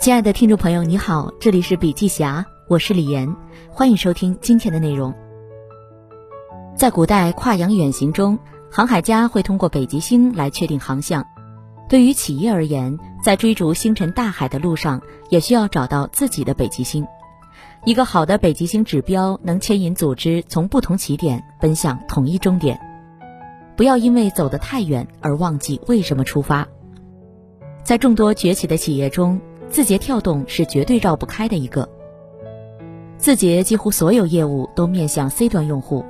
[0.00, 3.36] 亲爱的听众朋友，你好，这里是笔记侠，我是李岩，
[3.70, 5.12] 欢迎收听今天的内容。
[6.74, 8.38] 在古代跨洋远行中，
[8.70, 11.22] 航海家会通过北极星来确定航向。
[11.86, 17.06] 对于企业而言，在追逐星辰大海的路上，也需要找到自己的北极星。
[17.84, 22.80] 一个好的北极星指标能牵引组织从不同起点奔向统一终点。
[23.76, 26.66] 不要因为走得太远而忘记为什么出发。
[27.84, 29.38] 在众多崛起的企业中，
[29.70, 31.88] 字节跳动是绝对绕不开的一个。
[33.16, 36.04] 字节几乎所有业务都面向 C 端用户，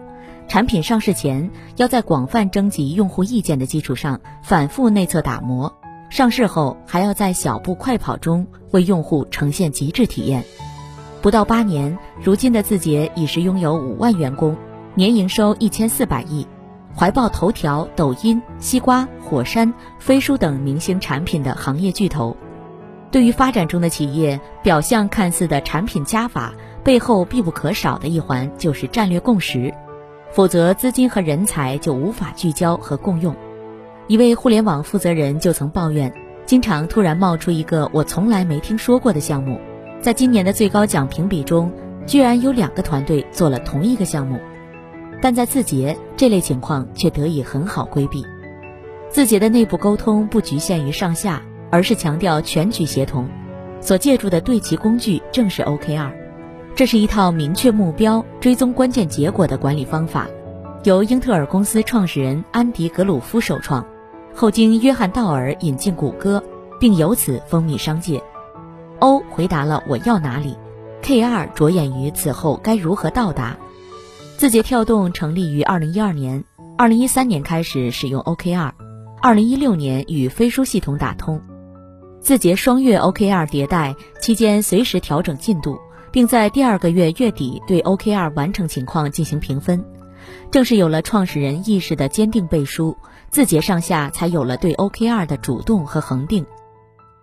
[0.48, 5.70] 产品上市前要在广泛征集用户意见的基础上反复内测打磨，
[6.08, 10.42] 上市后还要在小步快跑中为用户呈现极致体验。
[11.20, 14.56] 不到八年，如今的字节已是拥有五万员工，
[14.94, 16.46] 年营收一千四百亿，
[16.96, 22.34] 怀抱头条、抖音、西瓜、火山、飞书等明星产品的行业巨头。
[23.10, 29.74] 对于发展中的企业，表象看似的产品加法背后必不可少的一环就是战略共识，
[30.30, 33.34] 否则资金和人才就无法聚焦和共用。
[34.06, 36.12] 一位互联网负责人就曾抱怨，
[36.46, 39.60] 经常突然冒出一个我从来没听说过的项目，
[40.00, 41.72] 在今年的最高奖评比中，
[42.06, 44.38] 居然有两个团队做了同一个项目，
[45.20, 48.24] 但在字节这类情况却得以很好规避。
[49.08, 51.42] 字节的内部沟通不局限于上下。
[51.70, 53.28] 而是强调全局协同，
[53.80, 56.10] 所借助的对齐工具正是 OKR，
[56.74, 60.26] 这是一套明确目标、追踪关键结果的管理方法，
[60.84, 63.86] 由英特尔公司创始人安迪·格鲁夫首创，
[64.34, 66.42] 后经约翰·道尔引进谷歌，
[66.78, 68.22] 并由此风靡商界。
[68.98, 70.56] O 回答了我要哪里
[71.02, 73.56] ，KR 着眼于此后该如何到达。
[74.36, 76.44] 字节跳动成立于二零一二年，
[76.76, 78.72] 二零一三年开始使用 OKR，
[79.22, 81.40] 二零一六年与飞书系统打通。
[82.20, 85.78] 字节双月 OKR 迭代期间，随时调整进度，
[86.12, 89.82] 并在第二个月月底对 OKR 完成情况进行评分。
[90.50, 92.96] 正是有了创始人意识的坚定背书，
[93.30, 96.44] 字节上下才有了对 OKR 的主动和恒定。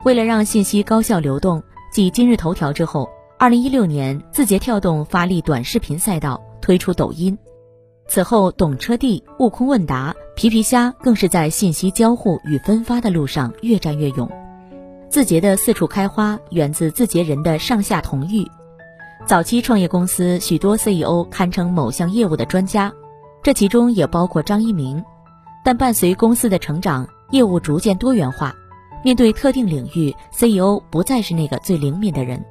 [0.04, 3.08] 为了让信息高效流动，继今日头条之后，
[3.38, 7.38] 二零一六年字节跳动发力短视频赛道，推出抖音。
[8.08, 14.30] 此后，懂车帝、悟空问答、皮皮虾更是在信息交互与分发的路上越战越勇。
[15.10, 18.46] 字节的四处开花源自字节人的上下同欲。
[19.26, 22.94] 早期创业公司许多 CEO 堪称某项业务的专家，
[23.42, 25.04] 这其中也包括张一鸣。
[25.64, 28.54] 但伴随公司的成长，业务逐渐多元化，
[29.04, 32.44] 面对特定领域，CEO 不再是那个最灵敏的人。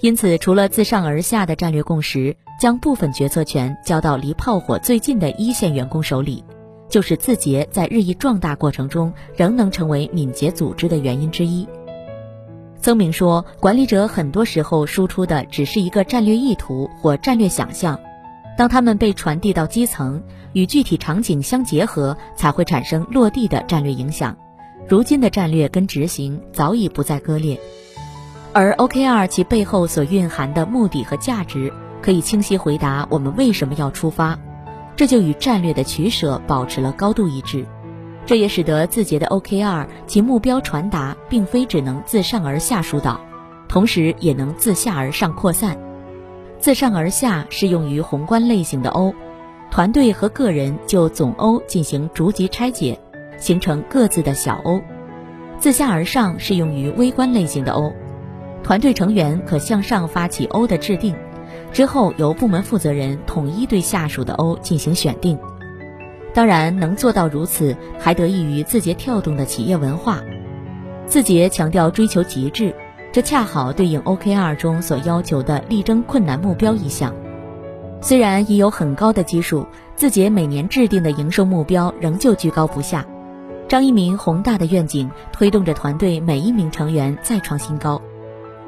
[0.00, 6.44] 因此，除了自上而下的战略共识，将部分决策权交到离炮火最近的一线员工手里，
[6.88, 11.66] 就是字节在日益壮大过程中仍能成为敏捷组织的原因之一。
[12.84, 17.98] 曾明说，管理者很多时候输出的只是一个战略意图或战略想象，
[18.58, 20.22] 当他们被传递到基层，
[20.52, 24.36] 与具体场景相结合，才会产生落地的战略影响。
[24.86, 27.58] 如今的战略跟执行早已不再割裂，
[28.52, 31.72] 而 OKR 其背后所蕴含的目的和价值，
[32.02, 34.38] 可以清晰回答我们为什么要出发，
[34.94, 37.64] 这就与战略的取舍保持了高度一致。
[38.26, 43.20] 这也使得字节的 OKR 其目标传达并非只能自上而下疏导，
[43.68, 45.78] 同时也能自下而上扩散。
[46.58, 49.14] 自上而下适用于宏观类型的 O，
[49.70, 52.98] 团队和个人就总 O 进行逐级拆解，
[53.36, 54.80] 形成各自的小 O。
[55.58, 57.92] 自下而上适用于微观类型的 O，
[58.62, 61.14] 团队成员可向上发起 O 的制定，
[61.72, 65.38] 之后由部门负责人统一对下属的 O 进行选定。
[66.34, 70.20] 当然，能做到如此，还得益于字节跳动的企业文化。
[71.06, 72.74] 字节强调追求极致，
[73.12, 77.14] 这恰好对应 OKR 中所要求的力争困难目标一项。
[78.00, 79.64] 虽然已有很高的基数，
[79.94, 83.06] 字节每年制定的营收目标仍旧居高不下。
[83.68, 88.02] 张一鸣宏大的愿景推动着团队每一名成员再创新高。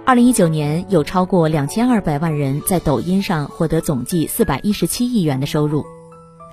[0.04, 5.84] 二零一九年，有超过两千二百万人在抖音上获得总计四百一十七亿元的收入。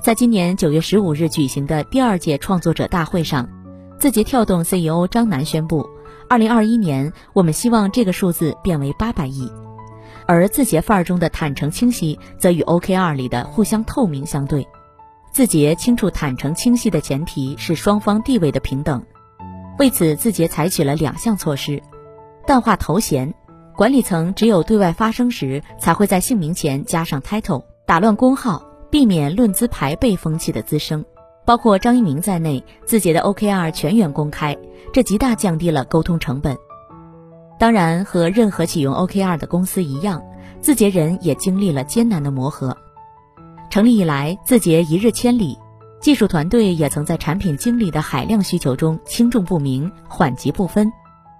[0.03, 3.47] 在今年九月十五日举行的第二届创作者大会上，
[3.97, 5.87] 字节跳动 CEO 张楠宣布，
[6.27, 9.49] 二零二一年我们希望这个数字变为八百亿。
[10.25, 14.67] 而字节范儿中的坦诚清晰，则与 OKR 里的互相透明相对。
[15.31, 19.01] 字节清楚坦诚清晰的前提是双方地位的平等，
[19.79, 21.81] 为此字节采取了两项措施：
[22.45, 23.33] 淡化头衔，
[23.73, 28.65] 管理层只有对外发声时才会在姓名前加上 title，打乱工号。
[28.93, 31.03] 避免论资排辈风气的滋生，
[31.45, 34.55] 包括张一鸣在内，字节的 OKR 全员公开，
[34.93, 36.55] 这极大降低了沟通成本。
[37.57, 40.21] 当然，和任何启用 OKR 的公司一样，
[40.61, 42.77] 字节人也经历了艰难的磨合。
[43.71, 45.57] 成立以来，字节一日千里，
[45.99, 50.93] 技术团队也曾在产品经理的海量需求中轻重不明、缓急不分。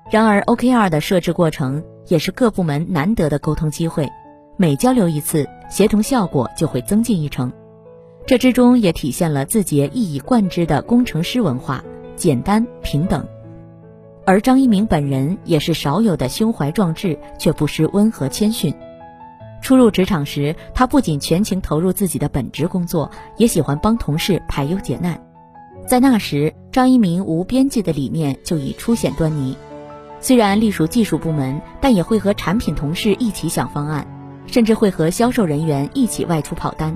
[0.09, 4.09] 然而，OKR 的设置过程也是各部门难得的沟通机会，
[4.57, 7.51] 每交流一次，协同效果就会增进一成。
[8.27, 11.83] 这之中也体现了字节一以贯之的工程师文化：
[12.15, 13.25] 简单、平等。
[14.23, 18.71] 而张一鸣本人也是少有的胸怀壮志，却不失温和谦逊。
[19.63, 25.19] 初入职场时，他不仅全情投入自己的本职工作，也喜欢帮同事排忧解难。
[25.87, 29.57] 在那时，张一鸣无边际的理念就已初显端倪。
[30.19, 34.05] 虽然隶属技术部门，但也会和产品同事一起想方案，
[34.45, 36.95] 甚至会和销售人员一起外出跑单。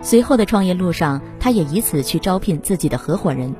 [0.00, 3.54] 随后的创业路上，他也以此去招聘自己的合伙人。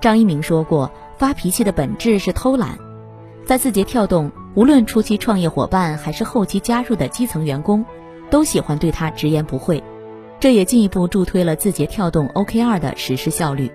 [0.00, 0.90] 张一鸣说过。
[1.16, 2.76] 发脾气的本质是偷懒，
[3.46, 7.84] 在字节跳动，无论初期创业伙伴还是后期加入的基层员工，
[8.30, 9.80] 都喜欢对他直言不讳，
[10.40, 13.70] 这也进一步助推了字节跳动 OKR 的实施效率。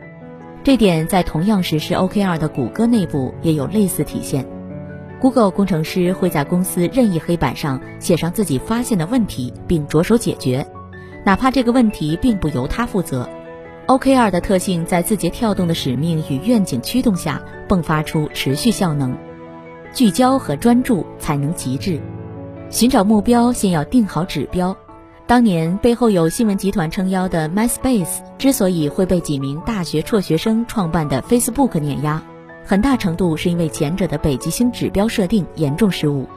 [0.62, 4.46] 这点在同样实施 OKR 的谷歌内部也有类似体现。
[5.22, 10.66] Google 工程师会在公司任意黑板上写上自己发现的问题，并着手解决，
[11.26, 13.30] 哪怕这个问题并不由他负责。
[13.88, 19.18] OKR 的特性在字节跳动的使命与愿景驱动下迸发出持续效能，
[19.94, 22.00] 聚焦和专注才能极致。
[22.70, 24.78] 寻找目标，先要定好指标。
[25.26, 32.24] 当年背后有新闻集团撑腰的 MySpace 之所以会被几名大学辍学生创办的 Facebook 碾压，
[32.70, 36.28] 很大程度是因为前者的北极星指标设定严重失误。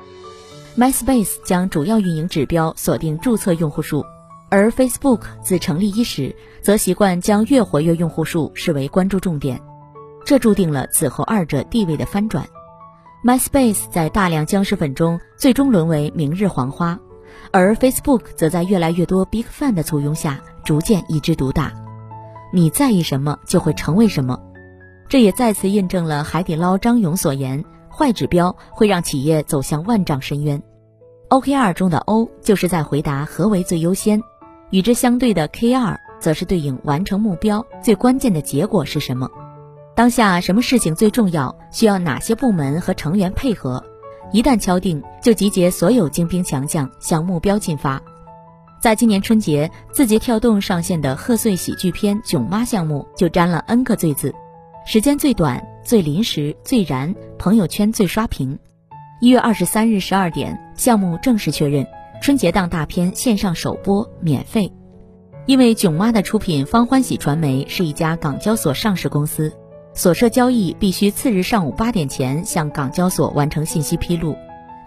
[0.79, 4.03] MySpace 将主要运营指标锁定注册用户数。
[4.49, 9.61] 而 Facebook 自成立伊始，则习惯将月活跃用户数视为关注重点，
[10.25, 12.49] 这注定了此后二者地位的翻转。
[13.23, 16.99] MySpace 在大量僵尸粉中最终沦为明日黄花，
[17.51, 21.71] 而 Facebook 则在越来越多 Big Fan 的簇拥下逐渐一枝独大。
[22.55, 24.39] 你在意什么，就会成为什么。
[25.13, 30.63] 这也再次印证了海底捞张勇所言：坏指标会让企业走向万丈深渊。
[31.29, 34.19] OKR 中的 O 就是在回答何为最优先。
[34.71, 39.31] 与之相对的 K 二，则是对应完成目标最关键的结果是什么？
[39.95, 41.55] 当下什么事情最重要？
[41.71, 43.85] 需要哪些部门和成员配合？
[44.33, 48.03] 一旦敲定，就集结所有精兵强将向目标进发。
[48.81, 54.35] 在今年春节，字节跳动上线的贺岁喜剧片《囧妈》项目就沾了 N 个最字，
[54.85, 58.59] 时间最短、最临时、最燃，朋友圈最刷屏。
[59.21, 61.87] 一月二十三日十二点，项目正式确认。
[62.21, 64.73] 春节档大片线上首播免费，
[65.47, 69.53] 因为囧妈的出品方欢喜传媒是一家港交所上市公司，
[69.95, 74.37] 所涉交易必须次日上午八点前向港交所完成信息披露，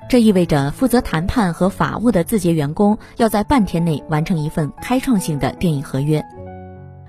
[0.09, 6.23] 这意味着负责谈判和法务的字节员工要在半天内完成一份开创性的电影合约。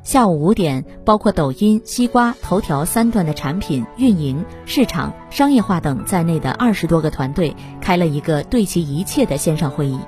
[0.06, 9.98] 下午五点，包括抖音、西瓜、头条三段的产品运营、市场、商业化等在内的二十多个团队开了一个对齐一切的线上会议。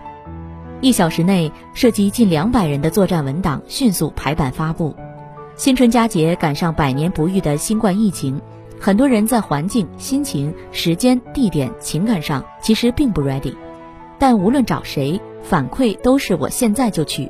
[0.81, 4.95] 一小时内，涉及近两百人的作战文档迅速排版发布。
[5.57, 8.41] 新春佳节赶上百年不遇的新冠疫情，
[8.79, 13.57] 很多人在环境、心情、时间、地点、情感上其实并不 ready，
[14.17, 17.29] 但无论找谁，反馈都是我现在就去。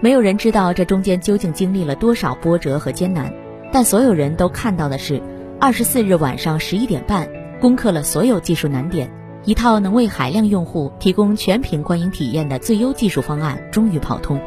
[0.00, 3.32] 没有人知道这中间究竟经历了多少波折和艰难，
[3.72, 5.20] 但所有人都看到的是，
[5.60, 7.28] 二十四日晚上十一点半，
[7.60, 9.10] 攻克了所有技术难点，
[9.44, 14.40] 一套能为海量用户提供全屏观影体验的最优技术方案终于跑通。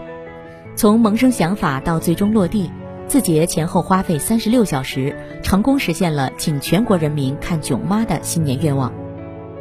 [0.74, 2.72] 从萌生想法到最终落地，
[3.08, 8.94] 字节前后花费三十六小时，成功实现了请全国人民看囧妈的新年愿望。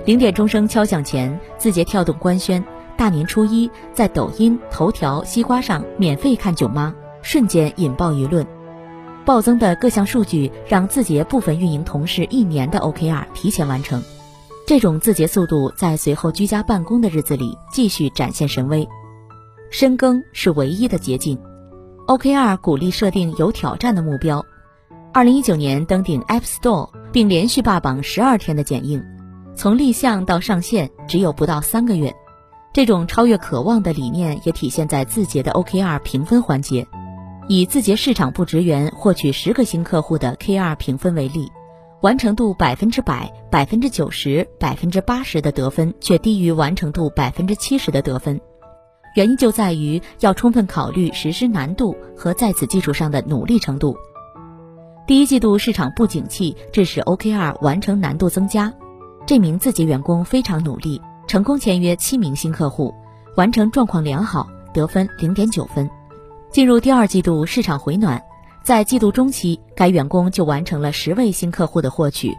[0.04, 2.64] 零点钟声敲响前，字节跳动官宣。
[3.00, 8.46] 大年初一，在抖音、头条、西瓜上免费看囧妈，瞬间引爆舆论。
[9.24, 14.02] 暴增的各项数据让字节部分运营同事一年的 OKR 提前完成。
[14.66, 18.86] 这种字节速度在随后居家办公的日子里继续展现神威。
[19.70, 21.38] 深耕是唯一的捷径。
[22.06, 24.44] OKR 鼓励设定有挑战的目标。
[25.14, 29.02] 二零一九年登顶 App Store 并连续霸榜十二天的剪映，
[29.56, 32.14] 从立项到上线只有不到三个月。
[32.72, 36.86] 这种超越渴望的理念也体现在字节的 OKR 评分环节。
[37.48, 41.50] 以字节市场部职员获取十个新客户的 KR 评分为例，
[42.00, 48.40] 完成度百分之百、百分之九十、百分之八十的得分却低于完成度百分之七十的得分。
[49.16, 53.96] 原因就在于要充分考虑实施难度和在此基础上的努力程度。
[55.08, 58.72] 第一季度市场不景气，致使 OKR 完成难度增加。
[59.26, 62.92] 这名字节员工非常努力，成功签约七名新客户，
[63.36, 65.88] 完成状况良好，得分零点九分。
[66.50, 68.20] 进入第二季度，市场回暖，
[68.64, 72.36] 在季度中期，该员工就完成了十位新客户的获取。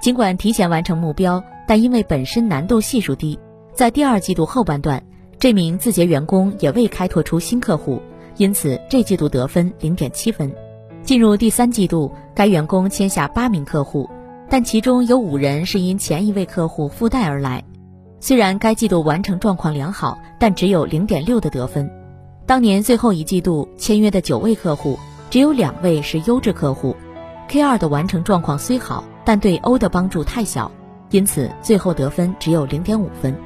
[0.00, 3.38] 尽管提前完成目标，但因为本身难度系数低，
[3.74, 5.02] 在第二季度后半段，
[5.38, 8.00] 这名字节员工也未开拓出新客户，
[8.38, 10.50] 因此这季度得分零点七分。
[11.02, 14.08] 进入第三季度，该员工签下八名客户，
[14.48, 17.62] 但其中有五人是因前一位客户附带而来。
[18.22, 21.90] 虽然该季度完成状况良好，但只有零点六的得分。
[22.46, 24.96] 当年最后一季度签约的九位客户，
[25.28, 26.94] 只有两位是优质客户。
[27.48, 30.70] K 二的完成状况虽好，但对 O 的帮助太小，
[31.10, 33.36] 因此最后得分只有零点五分。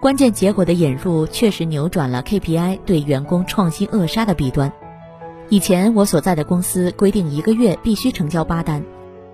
[0.00, 4.72] 关键结果的引入确实扭转了 KPI 对员工创新扼杀的弊端。
[5.48, 8.84] 以前我所在的公司规定一个月必须成交八单，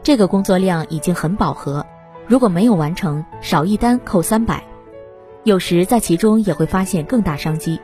[0.02, 1.84] 这个工作量已经很饱和，
[2.28, 4.62] 如果没有完成，少一单扣三百。
[5.44, 7.80] 有时在其中也会发现更大商机。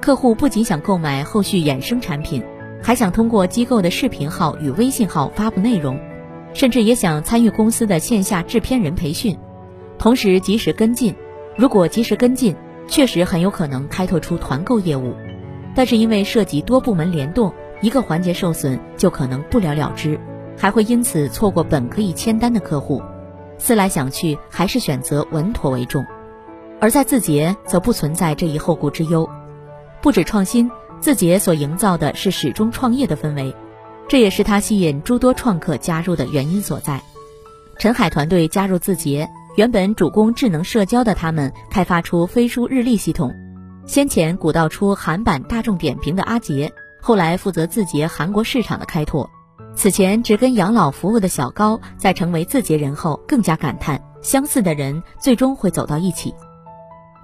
[0.00, 2.42] 客户不仅想购买后续衍生产品，
[2.82, 5.98] 还想通过机构的视频号与微信号发布内容，
[6.52, 9.36] 甚至也想参与公司的线下制片人培训，
[9.98, 11.14] 同时及时跟进。
[11.56, 12.54] 如果及时跟进，
[12.88, 15.14] 确实很有可能开拓出团购业务，
[15.74, 20.20] 但是因为涉及多部门联动，一个环节受损就可能不了了之，
[20.58, 23.00] 还会因此错过本可以签单的客户。
[23.58, 26.04] 思来想去，还是选择稳妥为重。
[26.80, 29.28] 而在字节，则不存在这一后顾之忧。
[30.02, 30.70] 不止创新，
[31.00, 33.54] 字节所营造的是始终创业的氛围，
[34.08, 37.00] 这也是他吸引诸多创客加入的原因所在。
[37.78, 43.34] 陈海团队加入字节，原本主攻智能社交的他们，开发出飞书日历系统。
[43.86, 49.30] 先前鼓捣出韩版大众点评的阿杰，后来负责字节韩国市场的开拓。
[49.74, 56.34] 此前只跟养老服务的小高，在成为字节人后，更加感叹：相似的人最终会走到一起。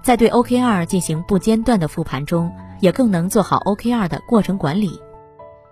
[0.01, 2.51] 在对 OKR 进行不间断的复盘中。
[2.79, 4.99] 也更能做好 OKR 的过程管理。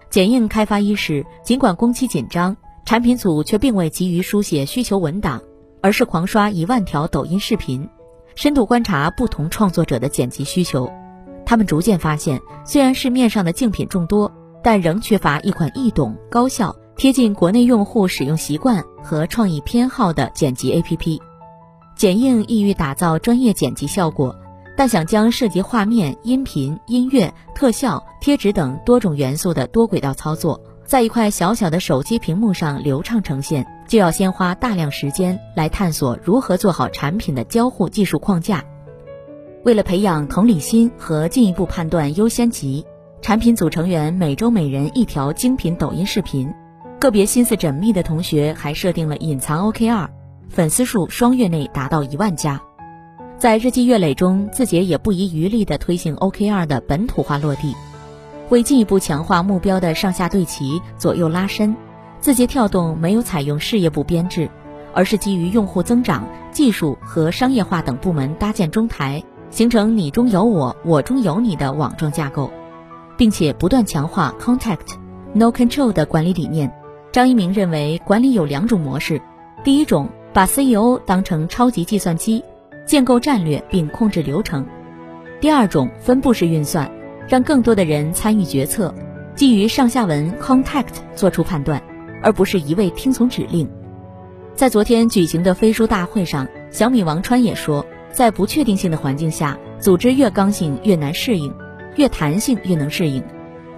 [0.10, 5.42] 剪映开发伊始，尽管工期紧张，产品组却并未急于书写需求文档，
[5.82, 7.90] 而是狂刷一万条抖音视频，
[8.34, 10.90] 深度观察不同创作者的剪辑需求。
[11.46, 14.32] 他们逐渐发现，虽然市面上的竞品众多，
[14.64, 21.20] 但仍缺乏一款易懂、高效、贴近国内用户使用习惯和创意偏好的剪辑 APP。
[21.96, 24.36] 剪映意欲打造专业剪辑效果。
[24.78, 38.64] 但想将涉及画面、音频、音乐、特效、贴纸等多种元素的多轨道操作，在一块小小的手机屏幕上流畅呈现，就要先花大量时间来探索如何做好产品的交互技术框架。
[39.66, 42.84] 为了培养同理心和进一步判断优先级，
[43.22, 46.52] 产品组成员每周每人一条精品抖音视频，
[47.00, 50.10] 个别心思缜密的同学还设定了隐藏 OKR，
[50.50, 52.60] 粉丝数双月内达到一万加。
[53.38, 57.76] 在日积月累中，字节也不遗余力地推行 OKR 的本土化落地。
[58.50, 61.76] 为进一步强化目标的上下对齐、左右拉伸，
[62.20, 64.50] 字节跳动没有采用事业部编制，
[64.94, 72.52] 而是基于用户增长、技术和商业化等部门搭建中台，形成你中有我、我中有你的网状架构，
[73.22, 74.96] 并且不断强化 Contact
[75.32, 76.74] No Control 的管理理念。
[77.12, 79.22] 张一鸣认为，管理有两种模式：
[79.64, 82.44] 第一种，把 CEO 当成超级计算机。
[82.84, 84.66] 建构战略并控制流程。
[85.40, 86.92] 第二种分布式运算，
[87.30, 88.92] 让更多的人参与决策，
[89.36, 91.80] 基于上下文 contact 做出判断，
[92.24, 93.70] 而不是一味听从指令。
[94.56, 101.54] 在昨天举行的飞书大会上，小米王川也说，在不确定性的环境下，组织越刚性越难适应，
[101.96, 103.24] 越弹性越能适应。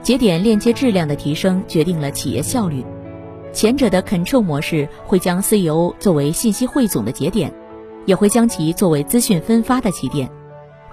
[0.01, 2.85] 节点链接质量的提升决定了企业效率。
[3.51, 7.53] 前者的 control 模式会将 CEO 作为信息汇总的节点。
[8.05, 10.29] 也会将其作为资讯分发的起点，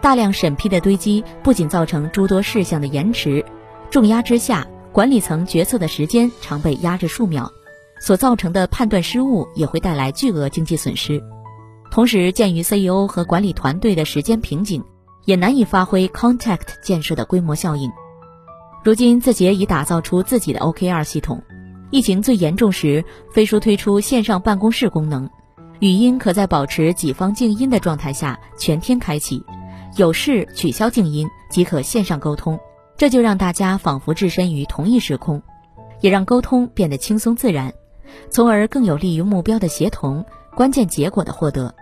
[0.01, 3.45] 大量审批的堆积不仅造成诸多事项的延迟，
[3.91, 7.51] 重压之下，管理层决策的时间常被压制数秒，
[8.01, 11.21] 所造成的判断失误也会带来巨额经济损失。
[11.91, 14.81] 同时，鉴于 CEO 和管理团队的时间瓶颈，
[15.25, 17.91] 也难以发挥 Contact 建设的规模效应。
[18.83, 21.43] 如今，字节已打造出自己的 OKR 系统。
[21.91, 25.29] 疫情最严重时，飞书推出线上办公室功能。
[25.81, 29.43] 语音可在保持己方静音的状态下全天开启，
[29.97, 32.61] 有事取消静音即可线上沟通，
[32.97, 35.43] 这就让大家仿佛置身于同一时空，
[36.01, 37.73] 也让沟通变得轻松自然，
[38.31, 40.25] 从而更有利于目标的协同、
[40.55, 41.75] 关键结果的获得。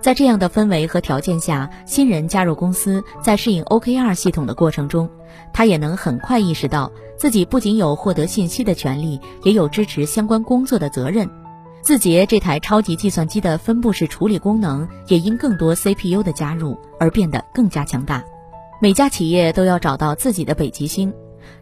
[0.00, 5.10] 在这样的氛围和条件下，新人加入公司，在适应 OKR 系统的过程中，
[5.52, 11.28] 他也能很快意识到自己不仅有获得信息的权利，也有支持相关工作的责任。
[11.82, 18.22] 字节这台超级计算机的分布式处理功能也因更多 CPU 的加入而变得更加强大。
[18.80, 21.12] 每家企业都要找到自己的北极星，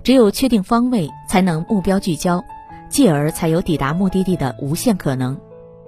[0.03, 2.45] 只有确定方位，才能目标聚焦，
[2.91, 5.39] 继而才有抵达目的地的无限可能。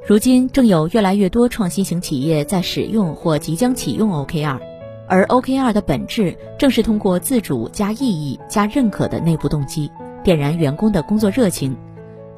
[0.08, 4.58] 如今，正有越来越多创新型企业在使用或即将启用 OKR，
[5.06, 9.90] 而 OKR 的本质正是通过自主加意义加认可的内部动机，
[10.24, 11.76] 点燃员工的工作热情，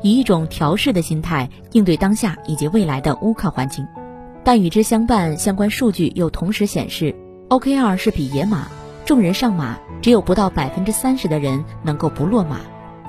[0.02, 3.86] 以一种调试的心态应对当下以及未来的乌克环境。
[4.42, 7.14] 但与之相伴，相关数据又同时显示
[7.50, 8.66] ，OKR 是匹野马。
[9.04, 12.62] 众人上马，只有不到百分之三十的人能够不落马。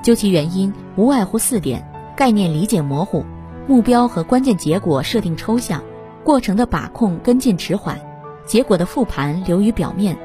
[0.04, 1.84] 究其原因，无外乎四点：
[2.16, 3.24] 概念理解模糊，
[3.66, 5.82] 目标和关键结果设定抽象，
[6.24, 8.00] 过程的把控跟进迟缓，
[8.44, 10.16] 结果的复盘流于表面。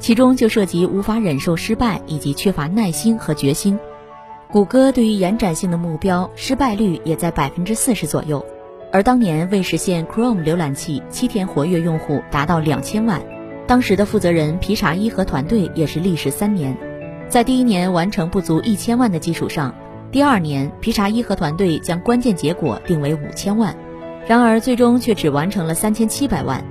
[0.00, 3.78] 其中就涉及无法忍受失败以及缺乏耐心和决心。
[4.50, 8.44] 谷歌对于延展性的目标，失败率也在百分之四十左右，
[8.92, 13.22] 而当年为实现 Chrome 浏览器七天活跃用户达到两千万。
[13.66, 16.76] 当时的负责人皮查伊和团队也是历时三年，
[17.28, 19.72] 在第一年完成不足一千万的基础上，
[20.12, 23.74] 第二年皮查伊和团队将关键结果定为五千万，
[24.26, 26.62] 然而最终却只完成了三千七百万。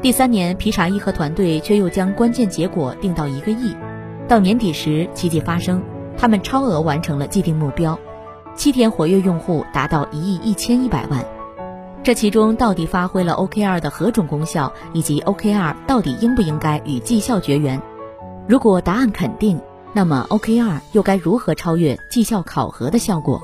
[0.00, 3.74] 第三年皮查伊和团队却又将关键结果定到一个亿，
[4.28, 5.82] 到年底时奇迹发生，
[6.16, 7.98] 他们超额完成了既定目标，
[8.54, 11.24] 七天活跃用户达到一亿一千一百万。
[12.04, 17.82] 这其中到底发挥了 OKR 的何种功效，以及 OKR 到底应不应该与绩效绝缘？
[18.46, 19.60] 如果答案肯定，
[19.94, 23.40] 那么 OKR 又该如何超越绩效考核的效果？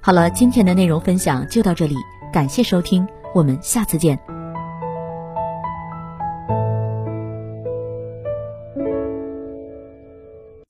[0.00, 1.94] 好了，今天的内容分享就到这里，
[2.32, 4.39] 感谢收听，我们下次见。